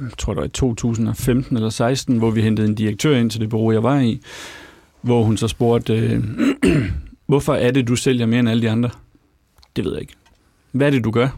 jeg 0.01 0.11
tror 0.19 0.35
det 0.35 0.41
var 0.41 0.47
i 0.47 0.49
2015 0.49 1.57
eller 1.57 1.71
16, 1.71 2.19
hvor 2.19 2.31
vi 2.31 2.43
hentede 2.43 2.69
en 2.69 2.75
direktør 2.75 3.17
ind 3.17 3.31
til 3.31 3.41
det 3.41 3.49
bureau, 3.49 3.73
jeg 3.73 3.83
var 3.83 4.01
i, 4.01 4.21
hvor 5.01 5.23
hun 5.23 5.37
så 5.37 5.49
spurgte, 5.49 5.95
øh, 5.95 6.25
hvorfor 7.27 7.55
er 7.55 7.71
det, 7.71 7.89
du 7.89 7.97
sælger 7.97 8.27
mere 8.27 8.41
end 8.41 8.49
alle 8.49 8.63
de 8.63 8.71
andre? 8.71 8.91
Det 9.77 9.85
ved 9.85 9.93
jeg 9.93 10.01
ikke. 10.01 10.15
Hvad 10.73 10.87
er 10.87 10.91
det, 10.91 11.05
du 11.05 11.11
gør? 11.11 11.29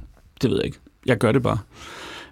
Det 0.42 0.50
ved 0.50 0.56
jeg 0.56 0.66
ikke. 0.66 0.78
Jeg 1.06 1.18
gør 1.18 1.32
det 1.32 1.42
bare. 1.42 1.58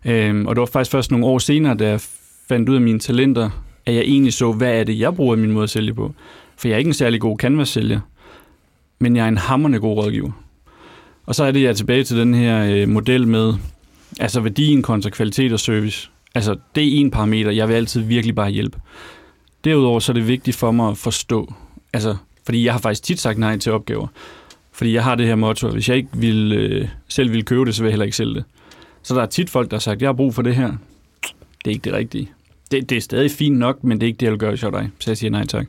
Øhm, 0.05 0.47
og 0.47 0.57
det 0.57 0.61
var 0.61 0.67
faktisk 0.67 0.91
først 0.91 1.11
nogle 1.11 1.27
år 1.27 1.39
senere, 1.39 1.75
da 1.75 1.89
jeg 1.89 2.01
fandt 2.49 2.69
ud 2.69 2.75
af 2.75 2.81
mine 2.81 2.99
talenter, 2.99 3.51
at 3.87 3.95
jeg 3.95 4.03
egentlig 4.03 4.33
så, 4.33 4.53
hvad 4.53 4.81
er 4.81 4.85
det, 4.85 4.99
jeg 4.99 5.15
bruger 5.15 5.37
min 5.37 5.53
måde 5.53 5.63
at 5.63 5.71
sælge 5.71 5.95
på. 5.95 6.15
For 6.57 6.69
jeg 6.69 6.75
er 6.75 6.79
ikke 6.79 6.89
en 6.89 6.95
særlig 6.95 7.21
god 7.21 7.39
canvas-sælger, 7.39 8.01
men 8.99 9.17
jeg 9.17 9.25
er 9.25 9.29
en 9.29 9.39
hammerne 9.39 9.79
god 9.79 9.97
rådgiver. 9.97 10.31
Og 11.27 11.35
så 11.35 11.45
er 11.45 11.51
det, 11.51 11.63
jeg 11.63 11.69
er 11.69 11.75
tilbage 11.75 12.05
til 12.05 12.17
den 12.17 12.35
her 12.35 12.65
øh, 12.65 12.89
model 12.89 13.29
med, 13.29 13.55
altså 14.21 14.41
værdien 14.41 14.83
kontra 14.83 15.11
kvalitet 15.11 15.53
og 15.53 15.61
service. 15.61 16.11
Altså, 16.35 16.57
det 16.75 16.85
er 16.85 17.01
en 17.01 17.11
parameter, 17.11 17.51
jeg 17.51 17.69
vil 17.69 17.75
altid 17.75 18.01
virkelig 18.01 18.35
bare 18.35 18.51
hjælpe. 18.51 18.79
Derudover 19.65 20.01
så 20.01 20.13
er 20.13 20.15
det 20.15 20.29
vigtigt 20.29 20.57
for 20.57 20.71
mig 20.71 20.91
at 20.91 20.99
forstå, 20.99 21.55
altså, 21.93 22.17
fordi 22.45 22.65
jeg 22.65 22.75
har 22.75 22.81
faktisk 22.81 23.03
tit 23.03 23.21
sagt 23.21 23.39
nej 23.39 23.59
til 23.59 23.73
opgaver. 23.73 24.07
Fordi 24.73 24.95
jeg 24.95 25.05
har 25.05 25.15
det 25.15 25.27
her 25.27 25.35
motto, 25.35 25.67
at 25.67 25.73
hvis 25.73 25.89
jeg 25.89 25.97
ikke 25.97 26.09
vil, 26.13 26.53
øh, 26.53 26.89
selv 27.09 27.33
vil 27.33 27.45
købe 27.45 27.65
det, 27.65 27.75
så 27.75 27.83
vil 27.83 27.89
jeg 27.89 27.93
heller 27.93 28.05
ikke 28.05 28.17
sælge 28.17 28.35
det. 28.35 28.45
Så 29.03 29.15
der 29.15 29.23
er 29.23 29.27
tit 29.27 29.51
folk, 29.51 29.71
der 29.71 29.77
har 29.77 29.81
sagt, 29.81 30.03
jeg 30.03 30.09
har 30.09 30.13
brug 30.13 30.35
for 30.35 30.43
det 30.43 30.55
her. 30.57 30.73
Det 31.65 31.67
er 31.67 31.71
ikke 31.71 31.85
det 31.85 31.93
rigtige. 31.93 32.31
Det, 32.71 32.91
det 32.91 32.97
er 32.97 33.01
stadig 33.01 33.31
fint 33.31 33.59
nok, 33.59 33.85
men 33.85 34.01
det 34.01 34.07
er 34.07 34.09
ikke 34.09 34.19
det, 34.19 34.27
jeg 34.27 34.33
vil 34.33 34.39
gøre 34.39 34.57
dig. 34.57 34.91
Så 34.99 35.11
jeg 35.11 35.19
siger 35.19 35.31
nej 35.31 35.47
tak. 35.47 35.67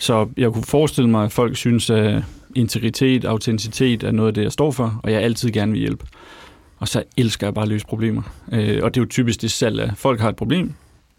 Så 0.00 0.28
jeg 0.36 0.52
kunne 0.52 0.64
forestille 0.64 1.10
mig, 1.10 1.24
at 1.24 1.32
folk 1.32 1.56
synes, 1.56 1.90
at 1.90 2.22
integritet, 2.54 3.24
autenticitet 3.24 4.02
er 4.02 4.10
noget 4.10 4.28
af 4.28 4.34
det, 4.34 4.42
jeg 4.42 4.52
står 4.52 4.70
for, 4.70 5.00
og 5.02 5.12
jeg 5.12 5.22
altid 5.22 5.50
gerne 5.50 5.72
vil 5.72 5.80
hjælpe. 5.80 6.06
Og 6.78 6.88
så 6.88 7.02
elsker 7.16 7.46
jeg 7.46 7.54
bare 7.54 7.62
at 7.62 7.68
løse 7.68 7.86
problemer. 7.86 8.22
Øh, 8.52 8.80
og 8.82 8.94
det 8.94 9.00
er 9.00 9.04
jo 9.04 9.08
typisk 9.10 9.40
det 9.42 9.50
salg 9.50 9.80
af, 9.80 9.90
folk 9.96 10.20
har 10.20 10.28
et 10.28 10.36
problem, 10.36 10.72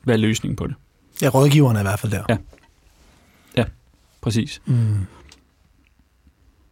hvad 0.04 0.16
er 0.16 0.18
løsningen 0.18 0.56
på 0.56 0.68
det? 0.68 0.76
Ja, 1.22 1.30
rådgiverne 1.30 1.80
er 1.80 1.84
i 1.84 1.86
hvert 1.86 2.00
fald 2.00 2.12
der. 2.12 2.24
Ja. 2.30 2.38
Ja, 3.58 3.64
præcis. 4.22 4.62
Mm. 4.66 4.98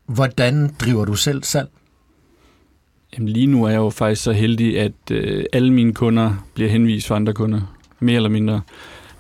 Hvordan 0.05 0.75
driver 0.79 1.05
du 1.05 1.13
selv 1.13 1.43
salg? 1.43 1.69
Jamen 3.13 3.29
lige 3.29 3.47
nu 3.47 3.63
er 3.63 3.69
jeg 3.69 3.77
jo 3.77 3.89
faktisk 3.89 4.23
så 4.23 4.31
heldig, 4.31 4.79
at 4.79 5.11
øh, 5.11 5.45
alle 5.53 5.73
mine 5.73 5.93
kunder 5.93 6.47
bliver 6.53 6.69
henvist 6.69 7.07
for 7.07 7.15
andre 7.15 7.33
kunder, 7.33 7.75
mere 7.99 8.15
eller 8.15 8.29
mindre. 8.29 8.61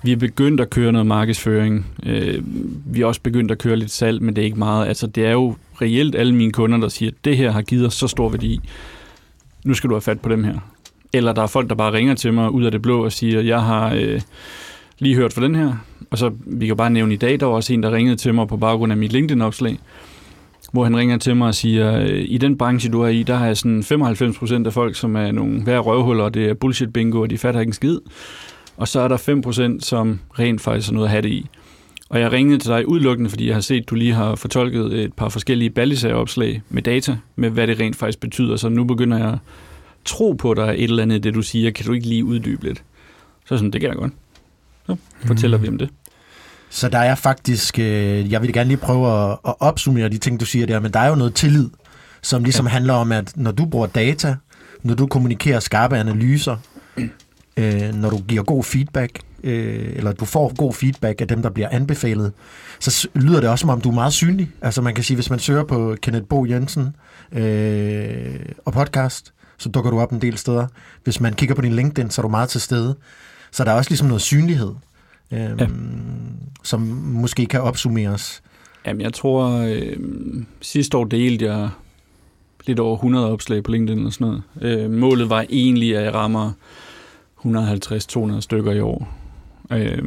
Vi 0.03 0.11
er 0.11 0.15
begyndt 0.15 0.61
at 0.61 0.69
køre 0.69 0.91
noget 0.91 1.07
markedsføring. 1.07 1.85
Øh, 2.05 2.41
vi 2.85 3.01
er 3.01 3.05
også 3.05 3.21
begyndt 3.21 3.51
at 3.51 3.57
køre 3.57 3.75
lidt 3.75 3.91
salg, 3.91 4.21
men 4.21 4.35
det 4.35 4.41
er 4.41 4.45
ikke 4.45 4.59
meget. 4.59 4.87
Altså 4.87 5.07
det 5.07 5.25
er 5.25 5.31
jo 5.31 5.55
reelt 5.81 6.15
alle 6.15 6.35
mine 6.35 6.51
kunder, 6.51 6.77
der 6.77 6.87
siger, 6.87 7.11
at 7.11 7.25
det 7.25 7.37
her 7.37 7.51
har 7.51 7.61
givet 7.61 7.87
os 7.87 7.93
så 7.93 8.07
stor 8.07 8.29
værdi. 8.29 8.59
Nu 9.65 9.73
skal 9.73 9.89
du 9.89 9.95
have 9.95 10.01
fat 10.01 10.19
på 10.19 10.29
dem 10.29 10.43
her. 10.43 10.55
Eller 11.13 11.33
der 11.33 11.41
er 11.41 11.47
folk, 11.47 11.69
der 11.69 11.75
bare 11.75 11.93
ringer 11.93 12.15
til 12.15 12.33
mig 12.33 12.51
ud 12.51 12.63
af 12.63 12.71
det 12.71 12.81
blå 12.81 13.05
og 13.05 13.11
siger, 13.11 13.41
jeg 13.41 13.61
har 13.61 13.93
øh, 13.95 14.21
lige 14.99 15.15
hørt 15.15 15.33
for 15.33 15.41
den 15.41 15.55
her. 15.55 15.73
Og 16.11 16.17
så, 16.17 16.31
vi 16.45 16.67
kan 16.67 16.77
bare 16.77 16.89
nævne 16.89 17.13
i 17.13 17.17
dag, 17.17 17.39
der 17.39 17.45
var 17.45 17.53
også 17.53 17.73
en, 17.73 17.83
der 17.83 17.91
ringede 17.91 18.15
til 18.15 18.33
mig 18.33 18.47
på 18.47 18.57
baggrund 18.57 18.91
af 18.91 18.97
mit 18.97 19.11
LinkedIn-opslag 19.11 19.79
hvor 20.71 20.83
han 20.83 20.97
ringer 20.97 21.17
til 21.17 21.35
mig 21.35 21.47
og 21.47 21.55
siger, 21.55 21.99
øh, 21.99 22.25
i 22.27 22.37
den 22.37 22.57
branche, 22.57 22.91
du 22.91 23.01
er 23.01 23.07
i, 23.07 23.23
der 23.23 23.35
har 23.35 23.45
jeg 23.45 23.57
sådan 23.57 23.79
95% 23.79 24.65
af 24.65 24.73
folk, 24.73 24.95
som 24.95 25.15
er 25.15 25.31
nogle 25.31 25.65
værre 25.65 25.79
røvhuller, 25.79 26.23
og 26.23 26.33
det 26.33 26.49
er 26.49 26.53
bullshit 26.53 26.93
bingo, 26.93 27.21
og 27.21 27.29
de 27.29 27.37
fatter 27.37 27.59
ikke 27.59 27.69
en 27.69 27.73
skid. 27.73 27.99
Og 28.79 28.87
så 28.87 28.99
er 28.99 29.07
der 29.07 29.77
5%, 29.77 29.79
som 29.79 30.19
rent 30.39 30.61
faktisk 30.61 30.89
er 30.89 30.93
noget 30.93 31.07
at 31.07 31.11
have 31.11 31.21
det 31.21 31.29
i. 31.29 31.49
Og 32.09 32.19
jeg 32.19 32.31
ringede 32.31 32.59
til 32.59 32.69
dig 32.69 32.87
udelukkende, 32.87 33.29
fordi 33.29 33.47
jeg 33.47 33.55
har 33.55 33.61
set, 33.61 33.81
at 33.81 33.89
du 33.89 33.95
lige 33.95 34.13
har 34.13 34.35
fortolket 34.35 34.93
et 34.93 35.13
par 35.13 35.29
forskellige 35.29 35.69
ballisager-opslag 35.69 36.61
med 36.69 36.81
data, 36.81 37.17
med 37.35 37.49
hvad 37.49 37.67
det 37.67 37.79
rent 37.79 37.95
faktisk 37.95 38.19
betyder. 38.19 38.55
Så 38.55 38.69
nu 38.69 38.83
begynder 38.83 39.17
jeg 39.17 39.29
at 39.29 39.39
tro 40.05 40.31
på 40.31 40.53
dig 40.53 40.75
et 40.77 40.83
eller 40.83 41.03
andet, 41.03 41.23
det 41.23 41.33
du 41.33 41.41
siger. 41.41 41.71
Kan 41.71 41.85
du 41.85 41.93
ikke 41.93 42.07
lige 42.07 42.25
uddybe 42.25 42.63
lidt? 42.63 42.83
Så 43.45 43.57
sådan, 43.57 43.71
det 43.71 43.81
kan 43.81 43.89
jeg 43.89 43.97
godt. 43.97 44.13
Så 44.87 44.95
fortæller 45.25 45.57
mm. 45.57 45.63
vi 45.63 45.67
om 45.67 45.77
det. 45.77 45.89
Så 46.69 46.89
der 46.89 46.99
er 46.99 47.15
faktisk, 47.15 47.79
øh, 47.79 48.31
jeg 48.31 48.41
vil 48.41 48.53
gerne 48.53 48.67
lige 48.67 48.77
prøve 48.77 49.31
at, 49.31 49.37
at 49.47 49.55
opsummere 49.59 50.09
de 50.09 50.17
ting, 50.17 50.39
du 50.39 50.45
siger 50.45 50.65
der, 50.65 50.79
men 50.79 50.93
der 50.93 50.99
er 50.99 51.07
jo 51.07 51.15
noget 51.15 51.35
tillid, 51.35 51.69
som 52.21 52.43
ligesom 52.43 52.65
ja. 52.65 52.71
handler 52.71 52.93
om, 52.93 53.11
at 53.11 53.37
når 53.37 53.51
du 53.51 53.65
bruger 53.65 53.87
data, 53.87 54.35
når 54.83 54.95
du 54.95 55.07
kommunikerer 55.07 55.59
skarpe 55.59 55.97
analyser, 55.97 56.57
øh, 57.59 57.95
når 57.95 58.09
du 58.09 58.17
giver 58.27 58.43
god 58.43 58.63
feedback, 58.63 59.19
øh, 59.43 59.89
eller 59.95 60.11
du 60.11 60.25
får 60.25 60.55
god 60.57 60.73
feedback 60.73 61.21
af 61.21 61.27
dem, 61.27 61.41
der 61.41 61.49
bliver 61.49 61.69
anbefalet, 61.69 62.33
så 62.79 63.07
lyder 63.15 63.39
det 63.41 63.49
også 63.49 63.61
som 63.61 63.69
om, 63.69 63.81
du 63.81 63.89
er 63.89 63.93
meget 63.93 64.13
synlig. 64.13 64.51
Altså 64.61 64.81
man 64.81 64.95
kan 64.95 65.03
sige, 65.03 65.15
hvis 65.15 65.29
man 65.29 65.39
søger 65.39 65.63
på 65.63 65.95
Kenneth 66.01 66.25
Bo 66.25 66.45
Jensen 66.45 66.95
øh, 67.31 68.39
og 68.65 68.73
podcast, 68.73 69.33
så 69.57 69.69
dukker 69.69 69.91
du 69.91 69.99
op 69.99 70.11
en 70.11 70.21
del 70.21 70.37
steder. 70.37 70.67
Hvis 71.03 71.21
man 71.21 71.33
kigger 71.33 71.55
på 71.55 71.61
din 71.61 71.73
LinkedIn, 71.73 72.09
så 72.09 72.21
er 72.21 72.23
du 72.23 72.29
meget 72.29 72.49
til 72.49 72.61
stede. 72.61 72.95
Så 73.51 73.63
der 73.63 73.71
er 73.71 73.75
også 73.75 73.89
ligesom 73.89 74.07
noget 74.07 74.21
synlighed 74.21 74.71
øh, 75.31 75.39
ja. 75.39 75.67
som 76.63 76.81
måske 77.03 77.45
kan 77.45 77.61
opsummeres? 77.61 78.41
Jamen, 78.85 79.01
jeg 79.01 79.13
tror, 79.13 79.49
øh, 79.49 79.97
sidste 80.61 80.97
år 80.97 81.05
delte 81.05 81.45
jeg 81.45 81.69
lidt 82.65 82.79
over 82.79 82.95
100 82.95 83.31
opslag 83.31 83.63
på 83.63 83.71
LinkedIn 83.71 84.05
og 84.05 84.13
sådan 84.13 84.27
noget. 84.27 84.81
Øh, 84.81 84.91
målet 84.91 85.29
var 85.29 85.45
egentlig, 85.49 85.97
at 85.97 86.03
jeg 86.03 86.13
rammer 86.13 86.51
150-200 87.45 88.41
stykker 88.41 88.71
i 88.71 88.79
år. 88.79 89.19
Øh, 89.71 90.03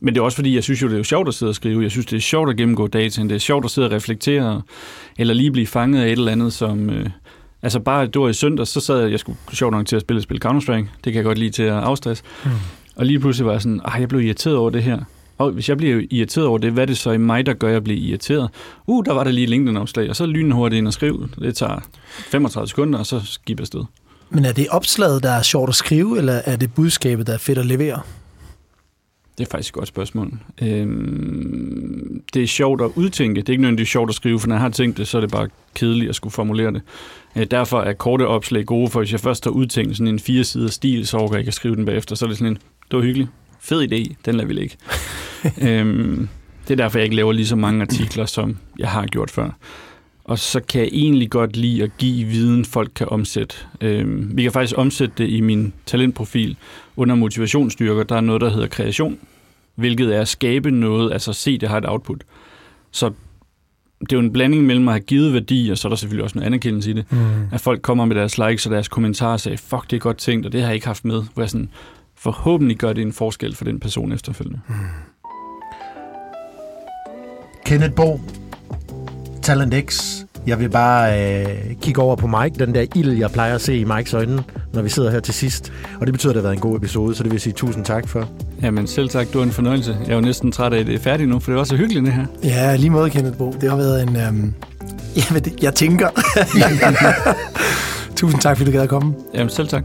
men 0.00 0.14
det 0.14 0.16
er 0.16 0.22
også 0.24 0.36
fordi, 0.36 0.54
jeg 0.54 0.62
synes 0.62 0.82
jo, 0.82 0.86
det 0.86 0.94
er 0.94 0.98
jo 0.98 1.04
sjovt 1.04 1.28
at 1.28 1.34
sidde 1.34 1.50
og 1.50 1.54
skrive. 1.54 1.82
Jeg 1.82 1.90
synes, 1.90 2.06
det 2.06 2.16
er 2.16 2.20
sjovt 2.20 2.50
at 2.50 2.56
gennemgå 2.56 2.86
dataen. 2.86 3.28
Det 3.28 3.34
er 3.34 3.38
sjovt 3.38 3.64
at 3.64 3.70
sidde 3.70 3.88
og 3.88 3.92
reflektere, 3.92 4.62
eller 5.18 5.34
lige 5.34 5.50
blive 5.50 5.66
fanget 5.66 6.02
af 6.02 6.06
et 6.06 6.12
eller 6.12 6.32
andet, 6.32 6.52
som... 6.52 6.90
Øh, 6.90 7.10
altså 7.62 7.80
bare, 7.80 8.06
det 8.06 8.20
var 8.20 8.28
i 8.28 8.32
søndag, 8.32 8.66
så 8.66 8.80
sad 8.80 9.00
jeg, 9.00 9.10
jeg 9.10 9.20
skulle 9.20 9.38
sjovt 9.52 9.72
nok 9.72 9.86
til 9.86 9.96
at 9.96 10.02
spille 10.02 10.18
et 10.18 10.22
spil 10.22 10.40
Counter-Strike. 10.44 10.86
Det 11.04 11.12
kan 11.12 11.14
jeg 11.14 11.24
godt 11.24 11.38
lide 11.38 11.50
til 11.50 11.62
at 11.62 11.72
afstresse. 11.72 12.24
Mm. 12.44 12.50
Og 12.96 13.06
lige 13.06 13.20
pludselig 13.20 13.46
var 13.46 13.52
jeg 13.52 13.62
sådan, 13.62 13.80
ah, 13.84 14.00
jeg 14.00 14.08
blev 14.08 14.20
irriteret 14.20 14.56
over 14.56 14.70
det 14.70 14.82
her. 14.82 14.98
Og 15.38 15.50
hvis 15.50 15.68
jeg 15.68 15.76
bliver 15.76 16.02
irriteret 16.10 16.46
over 16.46 16.58
det, 16.58 16.72
hvad 16.72 16.82
er 16.82 16.86
det 16.86 16.98
så 16.98 17.10
i 17.10 17.18
mig, 17.18 17.46
der 17.46 17.52
gør, 17.54 17.68
at 17.68 17.72
jeg 17.72 17.84
bliver 17.84 18.00
irriteret? 18.00 18.50
Uh, 18.86 19.04
der 19.04 19.12
var 19.12 19.24
der 19.24 19.30
lige 19.30 19.46
LinkedIn-opslag, 19.46 20.10
og 20.10 20.16
så 20.16 20.26
lynen 20.26 20.52
hurtigt 20.52 20.78
ind 20.78 20.86
og 20.86 20.92
skrive. 20.92 21.28
Det 21.38 21.56
tager 21.56 21.80
35 22.08 22.68
sekunder, 22.68 22.98
og 22.98 23.06
så 23.06 23.20
skib 23.24 23.60
afsted. 23.60 23.84
Men 24.30 24.44
er 24.44 24.52
det 24.52 24.68
opslaget, 24.68 25.22
der 25.22 25.30
er 25.30 25.42
sjovt 25.42 25.68
at 25.68 25.74
skrive, 25.74 26.18
eller 26.18 26.32
er 26.32 26.56
det 26.56 26.74
budskabet, 26.74 27.26
der 27.26 27.34
er 27.34 27.38
fedt 27.38 27.58
at 27.58 27.66
levere? 27.66 28.00
Det 29.38 29.46
er 29.46 29.50
faktisk 29.50 29.70
et 29.70 29.74
godt 29.74 29.88
spørgsmål. 29.88 30.32
Øhm, 30.62 32.22
det 32.34 32.42
er 32.42 32.46
sjovt 32.46 32.80
at 32.80 32.90
udtænke. 32.94 33.40
Det 33.40 33.48
er 33.48 33.52
ikke 33.52 33.62
nødvendigvis 33.62 33.88
sjovt 33.88 34.10
at 34.10 34.14
skrive, 34.14 34.40
for 34.40 34.48
når 34.48 34.54
jeg 34.54 34.60
har 34.60 34.68
tænkt 34.68 34.98
det, 34.98 35.08
så 35.08 35.16
er 35.16 35.20
det 35.20 35.30
bare 35.30 35.48
kedeligt 35.74 36.08
at 36.08 36.14
skulle 36.14 36.32
formulere 36.32 36.72
det. 36.72 36.82
Øh, 37.36 37.46
derfor 37.50 37.80
er 37.80 37.92
korte 37.92 38.26
opslag 38.26 38.66
gode, 38.66 38.90
for 38.90 39.00
hvis 39.00 39.12
jeg 39.12 39.20
først 39.20 39.44
har 39.44 39.50
udtænkt 39.50 39.96
sådan 39.96 40.08
en 40.08 40.18
fire 40.18 40.44
sider 40.44 40.68
stil, 40.68 41.06
så 41.06 41.16
overgår 41.16 41.34
jeg 41.34 41.40
ikke 41.40 41.48
at 41.48 41.54
skrive 41.54 41.76
den 41.76 41.86
bagefter. 41.86 42.16
Så 42.16 42.24
er 42.24 42.28
det 42.28 42.38
sådan 42.38 42.52
en, 42.52 42.58
det 42.90 42.96
var 42.96 43.02
hyggeligt. 43.02 43.30
Fed 43.60 43.92
idé, 43.92 44.14
den 44.24 44.34
lader 44.34 44.46
vi 44.46 44.52
ligge. 44.52 44.76
øhm, 45.68 46.28
det 46.68 46.70
er 46.70 46.76
derfor, 46.76 46.98
jeg 46.98 47.04
ikke 47.04 47.16
laver 47.16 47.32
lige 47.32 47.46
så 47.46 47.56
mange 47.56 47.82
artikler, 47.82 48.26
som 48.26 48.58
jeg 48.78 48.88
har 48.88 49.06
gjort 49.06 49.30
før. 49.30 49.50
Og 50.26 50.38
så 50.38 50.60
kan 50.60 50.80
jeg 50.80 50.88
egentlig 50.92 51.30
godt 51.30 51.56
lide 51.56 51.82
at 51.82 51.90
give 51.98 52.26
viden, 52.26 52.64
folk 52.64 52.90
kan 52.94 53.08
omsætte. 53.08 53.56
Øhm, 53.80 54.30
vi 54.36 54.42
kan 54.42 54.52
faktisk 54.52 54.78
omsætte 54.78 55.14
det 55.18 55.30
i 55.30 55.40
min 55.40 55.72
talentprofil. 55.86 56.56
Under 56.96 57.14
motivationsstyrker, 57.14 58.02
der 58.02 58.16
er 58.16 58.20
noget, 58.20 58.40
der 58.40 58.50
hedder 58.50 58.66
kreation, 58.66 59.18
hvilket 59.74 60.16
er 60.16 60.20
at 60.20 60.28
skabe 60.28 60.70
noget, 60.70 61.12
altså 61.12 61.32
se, 61.32 61.58
det 61.58 61.68
har 61.68 61.78
et 61.78 61.88
output. 61.88 62.24
Så 62.90 63.12
det 64.00 64.12
er 64.12 64.16
jo 64.16 64.20
en 64.20 64.32
blanding 64.32 64.64
mellem 64.64 64.88
at 64.88 64.94
have 64.94 65.00
givet 65.00 65.32
værdi, 65.32 65.68
og 65.70 65.78
så 65.78 65.88
er 65.88 65.90
der 65.90 65.96
selvfølgelig 65.96 66.24
også 66.24 66.38
noget 66.38 66.46
anerkendelse 66.46 66.90
i 66.90 66.92
det. 66.92 67.12
Mm. 67.12 67.18
At 67.52 67.60
folk 67.60 67.82
kommer 67.82 68.04
med 68.04 68.16
deres 68.16 68.38
likes 68.38 68.66
og 68.66 68.72
deres 68.72 68.88
kommentarer 68.88 69.32
og 69.32 69.40
siger, 69.40 69.56
fuck, 69.56 69.90
det 69.90 69.96
er 69.96 70.00
godt 70.00 70.16
tænkt, 70.16 70.46
og 70.46 70.52
det 70.52 70.60
har 70.60 70.68
jeg 70.68 70.74
ikke 70.74 70.86
haft 70.86 71.04
med. 71.04 71.22
Hvor 71.34 71.42
jeg 71.42 71.50
sådan, 71.50 71.70
forhåbentlig 72.14 72.76
gør 72.76 72.92
det 72.92 73.02
en 73.02 73.12
forskel 73.12 73.54
for 73.54 73.64
den 73.64 73.80
person 73.80 74.12
efterfølgende. 74.12 74.60
Mm. 74.68 74.74
Kenneth 77.66 77.94
Bo, 77.94 78.20
Talent 79.46 79.74
X. 79.90 80.16
Jeg 80.46 80.60
vil 80.60 80.68
bare 80.68 81.20
øh, 81.40 81.48
kigge 81.82 82.02
over 82.02 82.16
på 82.16 82.26
Mike, 82.26 82.66
den 82.66 82.74
der 82.74 82.86
ild, 82.94 83.12
jeg 83.12 83.30
plejer 83.30 83.54
at 83.54 83.60
se 83.60 83.78
i 83.78 83.84
Mikes 83.84 84.14
øjne, 84.14 84.42
når 84.72 84.82
vi 84.82 84.88
sidder 84.88 85.10
her 85.10 85.20
til 85.20 85.34
sidst. 85.34 85.72
Og 86.00 86.06
det 86.06 86.14
betyder, 86.14 86.30
at 86.30 86.34
det 86.34 86.42
har 86.42 86.48
været 86.48 86.54
en 86.56 86.60
god 86.60 86.76
episode, 86.76 87.14
så 87.14 87.22
det 87.22 87.30
vil 87.30 87.34
jeg 87.34 87.40
sige 87.40 87.52
tusind 87.52 87.84
tak 87.84 88.08
for. 88.08 88.28
Jamen 88.62 88.86
selv 88.86 89.08
tak, 89.08 89.26
du 89.32 89.38
er 89.38 89.42
en 89.42 89.50
fornøjelse. 89.50 89.96
Jeg 90.04 90.10
er 90.10 90.14
jo 90.14 90.20
næsten 90.20 90.52
træt 90.52 90.72
af, 90.72 90.78
at 90.80 90.86
det 90.86 90.94
er 90.94 90.98
færdigt 90.98 91.28
nu, 91.28 91.38
for 91.38 91.50
det 91.50 91.58
var 91.58 91.64
så 91.64 91.76
hyggeligt 91.76 92.04
det 92.04 92.12
her. 92.12 92.26
Ja, 92.44 92.76
lige 92.76 92.90
måde, 92.90 93.10
Kenneth 93.10 93.36
Bo. 93.36 93.52
Det 93.60 93.70
har 93.70 93.76
været 93.76 94.02
en... 94.02 94.16
Øhm, 94.16 94.54
jeg, 95.34 95.44
det, 95.44 95.62
jeg 95.62 95.74
tænker. 95.74 96.08
tusind 98.16 98.40
tak, 98.40 98.56
fordi 98.56 98.70
du 98.70 98.76
gad 98.76 98.82
at 98.82 98.88
komme. 98.88 99.14
Jamen 99.34 99.50
selv 99.50 99.68
tak. 99.68 99.84